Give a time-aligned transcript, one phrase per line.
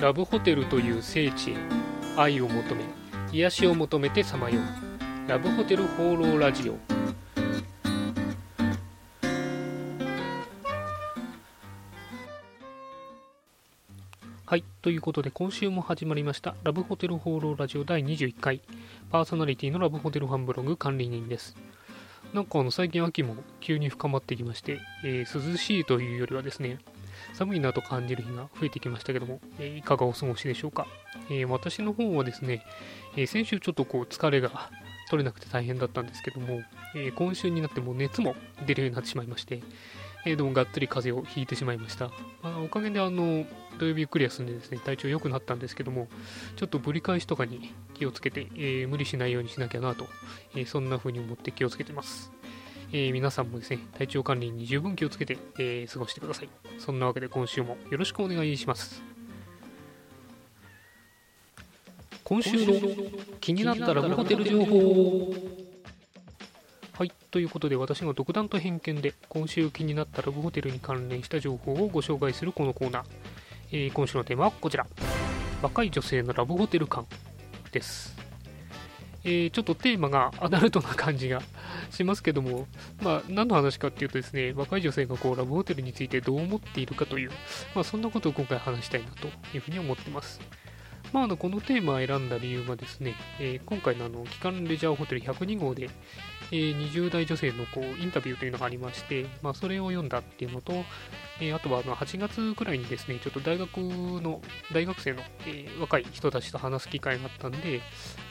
[0.00, 1.56] ラブホテルという聖地へ
[2.16, 2.84] 愛を求め
[3.32, 5.30] 癒しを求めてさまよう。
[5.30, 6.76] ラブホテル放浪ラジオ。
[14.44, 18.60] はいということで今週も始まりましたラブホテル放浪ラジオ第21回。
[19.10, 21.56] パーソナリティのラブホテルファンブログ管理人です。
[22.34, 26.78] なんかあの最近秋も急に深まってきまして、えー、涼しいというよりはですね
[27.32, 30.86] 寒いなと感じる日が増えてきましたけども、え、いかがお過ごしでしょうか、
[31.30, 32.64] え、私の方はですね、
[33.16, 34.70] え先週ちょっとこう疲れが
[35.10, 36.62] 取れなくて大変だったんですけども、
[36.94, 39.62] え今週になっても熱も出るようになってしまいまして、
[40.26, 42.10] えどうもがっつり風邪をひいてしまいました。
[42.42, 43.44] まあ、おかげであの
[43.78, 46.08] 土曜日ゆっくり休んでですね、体調良くなったんですけども、
[46.56, 50.06] ちょっとぶり返しとかに気をつけて、えー、無理しないようにしなきゃなと、
[50.54, 52.32] えー、そんな風に思って気をつけてます。
[52.96, 56.48] えー、皆さんもですね、体調管理に十分気をつけて、え過ごしてください。
[56.78, 59.02] そんなわけで今週もよろしくお願いします。
[62.22, 62.72] 今週の
[63.40, 65.34] 気になったラブホテル情報
[66.92, 73.04] はい、ということで私が独断と偏見で今週気になったラブホテルに関連した情報をご紹介するこのコーナー、
[73.72, 74.86] えー、今週のテーマはこちら
[75.60, 77.06] 若い女性のラブホテル感
[77.72, 78.13] です、
[79.24, 81.42] えー、ちょっとテーマがアダルトな感じが
[81.90, 82.66] しますけども、
[83.02, 87.30] まあ、何の話かっていうとですね、若い女性がこうラブホテルについてどう思っているかという、
[87.74, 90.40] まあ、そんなことを今回話したいなというふうに思ってます。
[91.14, 95.88] まあ、あのこのテーマを選んだ理由はですね、えー、今回のあの機関レジャーホテル102号で、
[96.50, 100.72] えー、20代女性のこうインタビューというのがありまして、まあ、それを読んだっていうのと、
[101.40, 104.40] えー、あとはあの8月くらいにですね、ちょっと大学の、
[104.72, 107.80] 大学生の、え、若い人たちと話す機会があったんで、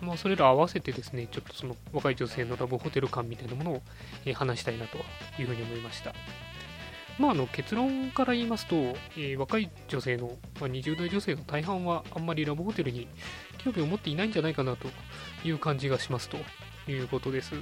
[0.00, 3.82] まあ、それら合わせてですね、ちょっとその若い女性のラブホテル感みたいなものを、
[4.24, 4.96] え話したいなと
[5.38, 6.14] いうふうに思いました。
[7.20, 13.08] まあ、あの結論から言いますと、えー、若い女性の、まあ、20代女性の大半はあんまりラブホテルに
[13.58, 14.88] 興味を持っていないんじゃないかなと
[15.46, 16.38] いう感じがしますと
[16.90, 17.52] いうことです。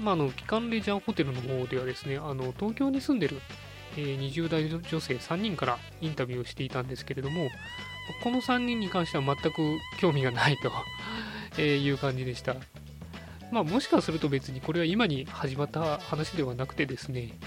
[0.00, 3.40] まあ、あの、機関レジャーホテルの方ではですね、あの、東京に住んでる、
[3.96, 7.48] えー、20代女性3人からインタビューをしていたんですけれども、
[8.24, 10.72] この3人に関しては全く興味がないと
[11.56, 12.56] えいう感じでした。
[13.52, 17.38] まあ、もしかすると別にこれは今に始まった話ではなくてですね、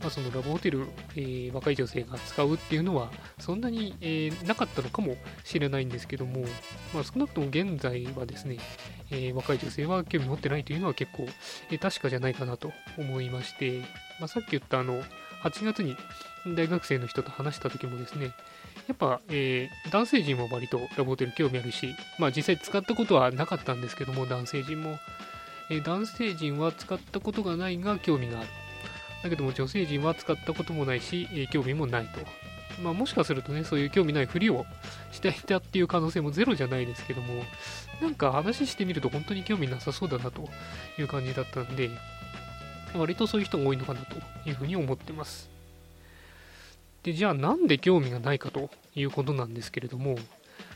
[0.00, 6.42] まあ、そのラブホテル、えー、若い女性が使うっていうのはそんなに、えー、なかったのかもしれないんですけども、
[6.94, 8.58] まあ、少なくとも現在はですね、
[9.10, 11.26] えー、若い女性は興味持ってないというのは結構、
[11.70, 13.80] え確かじゃないかなと思いまして、
[14.18, 15.02] まあ、さっき言ったあの
[15.42, 15.96] 8月に
[16.56, 18.32] 大学生の人と話した時もですね
[18.88, 24.98] やっぱ、え男性陣は割とラブホテル興味あるし、まあ、実際使ったことはなかったんですけども男性陣も、
[25.70, 28.48] え男性陣は使ったことがないが興味がある。
[29.22, 32.20] だけども女性陣は使ったこともないし、え興味もないと。
[32.82, 34.64] まあ、もしかするとね、そういう興味ないふりを
[35.12, 37.44] していたっていう可能性もゼロじゃないですけども、
[38.00, 40.48] なんか話してみると本当に興味なさそうだなと
[40.98, 41.90] いう感じだったんで、
[42.94, 44.16] 割とそういう人が多いのかなと
[44.48, 45.50] いうふうに思ってます。
[47.02, 50.16] で、じゃあなんで興味がないかということなんですけれども、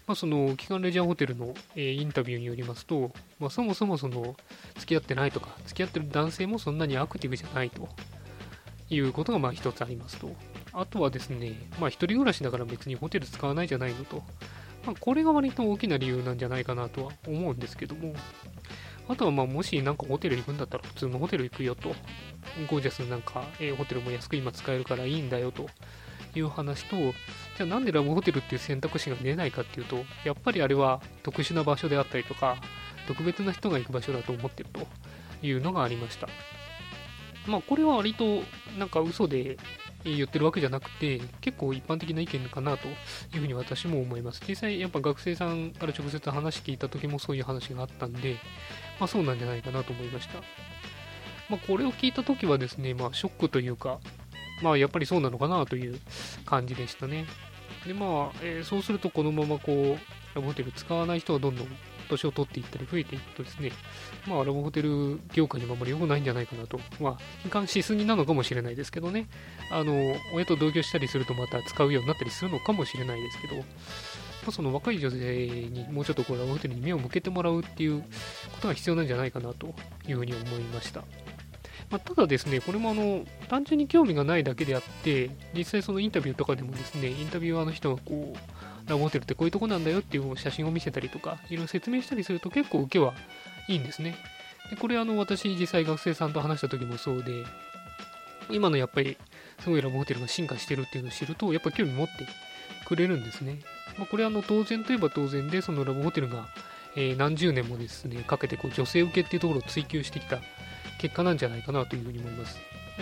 [0.07, 4.37] まあ、その、機関レジャーホテルの、えー、インタビューによりますと、まあ、そもそもその、
[4.77, 7.89] 付き合ってないとか、付き合ってる男性もそんなにアクティブじゃないと
[8.91, 10.31] いうことがまあ一つありますと。
[10.73, 14.23] あとはですね、まあ一人暮らしだから別にホテル使わないじゃないのと。
[14.87, 18.15] まあこれが割と大きな理由なんじゃないかなとは思うんですけども。
[19.07, 21.95] あとはまあもしなんかホテル行くんだったら普通のホテル行くよと。
[22.71, 25.67] ゴージャスなんか、えー、ホテルも安く今使えるからいいんだよと
[26.35, 32.57] いう話と、じゃあなんでラブホテルっていう選択肢が出ないかっていうと、やっぱりあれは特殊な場所であったりとか、
[33.07, 34.87] 特別な人が行く場所だと思ってると
[35.47, 36.29] いうのがありました。
[37.47, 38.43] まあ、これは割と
[38.79, 39.57] なんか嘘で
[40.05, 42.91] 言ってるわけじゃなくて、結構一般的な意見かなとい
[43.37, 44.43] うふうに私も思います。
[44.47, 48.37] 実際、やっぱ学生さんから直接話聞いた時もそういう話があったんで、
[48.99, 50.41] まあそうなんじゃないかなと思いました。
[51.49, 53.99] まあこれを聞いた時はですね、まあショックというか、
[54.63, 55.99] まあやっぱりそうなのかなという
[56.45, 57.27] 感じでしたね。
[57.87, 61.69] でまあ、えー、そうするとこのままこう、ラブホテル使わない人はどんどん
[62.15, 63.73] 年を取っていったり増えていくとですね、
[64.27, 69.29] まあ、ラブホテル業界にもあまり良くないんじゃないかなと、まあ、悲観しすぎなのかもしれないですけどね、
[69.71, 73.63] あの、親と同居したりするとまた使うようになったりするのかもしれないですけど、ま
[74.49, 78.09] あ、その若い女性にもうちょっとこうラブホテルに目を向けてもらうっていうこ
[78.61, 79.75] とが必要なんじゃないかなと
[80.07, 81.03] いうふうに思いました。
[81.91, 88.39] まあ、ただですね、これもあの単純に興味がないだけであって、実際そのインタビューとかでもですね、インタビュアーの人がこう、
[88.87, 93.15] ラブホテルってこういうとこなんだよっていう写真を見せたりとか、いろいろ説明したりすると結構受けは
[93.69, 94.17] いいんですね。
[94.71, 97.45] でこれあの私実際学生さんと話した時もそうで、
[98.51, 99.17] 今のやっぱり
[99.61, 102.27] すごいラブホテルが進化してるっていうのを知ると、やっぱ興味持って
[102.87, 103.61] くれるんですね。
[103.99, 106.49] まあ、これはあの当然といえば当然で、そのラブホテルが、
[106.97, 110.41] え、何十年もですね、かけてこう女性受けっていうところを追求してきた
[110.99, 112.59] 結果なんじゃないかなというふうに思います。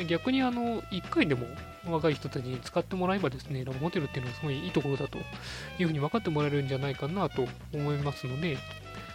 [0.08, 1.46] 逆にあの1回でも
[1.86, 5.18] 若い人たちに使ってもらえばですね、ラブホテルっていうのはすごいいいところだと
[5.78, 8.54] いうふうに分かってもらえるんじゃないかなと思いますので、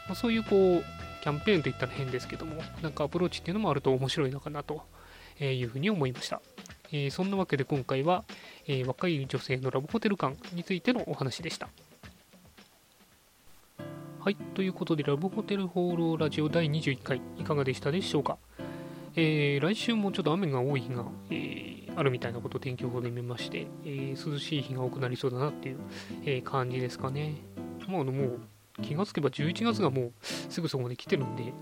[0.07, 0.83] まあ、そういうこう
[1.23, 4.83] キャンペーンといったら変ですけども、なんかアプローチっていうのもあると面白いのかなと
[5.39, 6.41] いうふうに思いました。
[6.91, 8.23] えー、そんなわけで今回は、
[8.65, 11.67] えー、若い女性のラブホテル感についてのお話でした。
[14.19, 18.37] はい、ということで、ラブホテル放浪ラジオ第21回、いかがでしたでしょうか？
[19.15, 25.77] えー、来週もちょっと雨が多いが、えー、あるみたいなことを天気予報で見まして、えー、涼しい日が多くなりそうだなっていう、
[26.25, 27.35] え感じですかね。
[27.87, 28.39] まあ、のもう
[28.83, 31.53] 気がつけば11月がもうすぐそこまで来てるんで、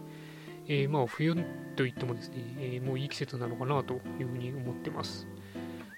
[0.67, 1.35] えまあ冬
[1.77, 5.25] といってもですね、えもういい季節なのかなというふうに思ってます。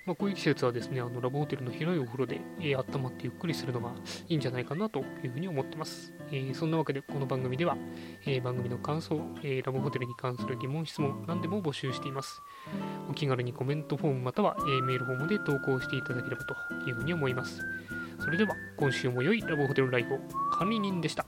[0.07, 3.91] まあ、こういう季節はですね、あのラブホテルの広いお風呂で、えー、温まってゆっくりするのが
[4.29, 6.13] いいんじゃないかなというふうに思ってます。
[6.31, 7.75] えー、そんなわけで、この番組では、
[8.25, 12.41] えー、番組の感想、えラブホテルに関する疑問、質問、何でも募集しています。
[13.09, 16.53] お気軽にコメントフォームまたは、えメールフォームで投稿していただければと
[16.89, 17.61] いうふうに思います。
[18.19, 20.19] それでは、今週も良いラブホテルライフを
[20.53, 21.25] 管理人でした。